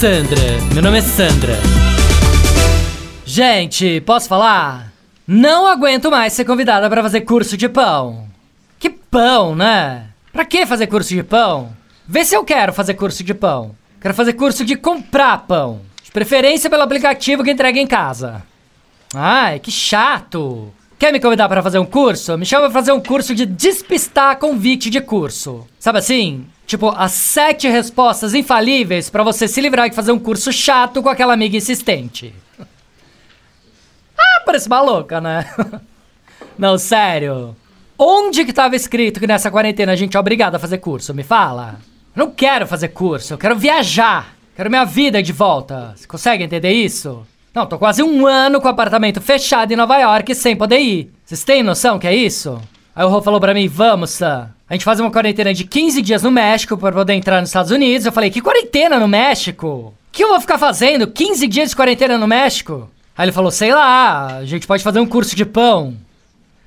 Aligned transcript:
Sandra, 0.00 0.40
meu 0.72 0.82
nome 0.82 0.98
é 0.98 1.00
Sandra. 1.00 1.54
Gente, 3.24 4.00
posso 4.00 4.28
falar? 4.28 4.92
Não 5.26 5.66
aguento 5.68 6.10
mais 6.10 6.32
ser 6.32 6.44
convidada 6.44 6.90
para 6.90 7.02
fazer 7.02 7.20
curso 7.20 7.56
de 7.56 7.68
pão. 7.68 8.26
Que 8.78 8.90
pão, 8.90 9.54
né? 9.54 10.08
Pra 10.32 10.44
que 10.44 10.66
fazer 10.66 10.88
curso 10.88 11.14
de 11.14 11.22
pão? 11.22 11.72
Vê 12.06 12.24
se 12.24 12.34
eu 12.34 12.44
quero 12.44 12.72
fazer 12.72 12.94
curso 12.94 13.22
de 13.22 13.32
pão. 13.32 13.74
Quero 14.00 14.12
fazer 14.14 14.32
curso 14.32 14.64
de 14.64 14.74
comprar 14.74 15.38
pão. 15.46 15.80
De 16.02 16.10
preferência 16.10 16.68
pelo 16.68 16.82
aplicativo 16.82 17.44
que 17.44 17.52
entrega 17.52 17.78
em 17.78 17.86
casa. 17.86 18.42
Ai, 19.14 19.60
que 19.60 19.70
chato. 19.70 20.74
Quer 20.98 21.12
me 21.12 21.20
convidar 21.20 21.48
para 21.48 21.62
fazer 21.62 21.78
um 21.78 21.86
curso? 21.86 22.36
Me 22.36 22.44
chama 22.44 22.64
pra 22.64 22.72
fazer 22.72 22.92
um 22.92 23.00
curso 23.00 23.34
de 23.34 23.46
despistar 23.46 24.38
convite 24.38 24.90
de 24.90 25.00
curso. 25.00 25.66
Sabe 25.78 25.98
assim? 26.00 26.46
Tipo, 26.66 26.88
as 26.96 27.12
sete 27.12 27.68
respostas 27.68 28.34
infalíveis 28.34 29.10
para 29.10 29.22
você 29.22 29.46
se 29.46 29.60
livrar 29.60 29.88
de 29.88 29.96
fazer 29.96 30.12
um 30.12 30.18
curso 30.18 30.52
chato 30.52 31.02
com 31.02 31.08
aquela 31.08 31.34
amiga 31.34 31.56
insistente. 31.56 32.34
ah, 34.18 34.42
parece 34.46 34.68
maluca, 34.68 35.20
né? 35.20 35.46
Não, 36.58 36.78
sério. 36.78 37.54
Onde 37.98 38.44
que 38.44 38.52
tava 38.52 38.76
escrito 38.76 39.20
que 39.20 39.26
nessa 39.26 39.50
quarentena 39.50 39.92
a 39.92 39.96
gente 39.96 40.16
é 40.16 40.20
obrigado 40.20 40.54
a 40.54 40.58
fazer 40.58 40.78
curso? 40.78 41.14
Me 41.14 41.22
fala. 41.22 41.78
Eu 42.16 42.26
não 42.26 42.30
quero 42.30 42.66
fazer 42.66 42.88
curso, 42.88 43.34
eu 43.34 43.38
quero 43.38 43.56
viajar. 43.56 44.34
Quero 44.56 44.70
minha 44.70 44.84
vida 44.84 45.22
de 45.22 45.32
volta. 45.32 45.92
Você 45.96 46.06
consegue 46.06 46.44
entender 46.44 46.70
isso? 46.70 47.26
Não, 47.52 47.66
tô 47.66 47.78
quase 47.78 48.02
um 48.02 48.26
ano 48.26 48.60
com 48.60 48.66
o 48.66 48.70
apartamento 48.70 49.20
fechado 49.20 49.72
em 49.72 49.76
Nova 49.76 49.98
York 49.98 50.34
sem 50.34 50.56
poder 50.56 50.78
ir. 50.78 51.12
Vocês 51.24 51.44
têm 51.44 51.62
noção 51.62 51.98
que 51.98 52.06
é 52.06 52.14
isso? 52.14 52.60
Aí 52.96 53.04
o 53.04 53.08
Rô 53.08 53.20
falou 53.20 53.40
pra 53.40 53.52
mim, 53.52 53.66
vamos, 53.66 54.10
Sam. 54.10 54.50
A 54.68 54.74
gente 54.74 54.84
faz 54.84 55.00
uma 55.00 55.10
quarentena 55.10 55.52
de 55.52 55.64
15 55.64 56.00
dias 56.00 56.22
no 56.22 56.30
México 56.30 56.76
para 56.76 56.92
poder 56.92 57.14
entrar 57.14 57.40
nos 57.40 57.50
Estados 57.50 57.72
Unidos. 57.72 58.06
Eu 58.06 58.12
falei, 58.12 58.30
que 58.30 58.40
quarentena 58.40 58.98
no 59.00 59.08
México? 59.08 59.92
Que 60.12 60.22
eu 60.22 60.28
vou 60.28 60.40
ficar 60.40 60.58
fazendo? 60.58 61.08
15 61.08 61.46
dias 61.48 61.70
de 61.70 61.76
quarentena 61.76 62.16
no 62.16 62.28
México? 62.28 62.88
Aí 63.16 63.24
ele 63.24 63.32
falou, 63.32 63.50
sei 63.50 63.74
lá, 63.74 64.36
a 64.38 64.44
gente 64.44 64.66
pode 64.66 64.82
fazer 64.82 65.00
um 65.00 65.06
curso 65.06 65.34
de 65.34 65.44
pão. 65.44 65.96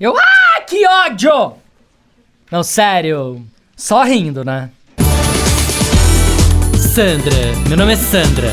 Eu, 0.00 0.16
ah, 0.16 0.60
que 0.62 0.86
ódio! 0.86 1.54
Não, 2.50 2.62
sério, 2.62 3.44
só 3.76 4.02
rindo, 4.02 4.44
né? 4.44 4.70
Sandra, 6.94 7.34
meu 7.68 7.76
nome 7.76 7.92
é 7.92 7.96
Sandra. 7.96 8.52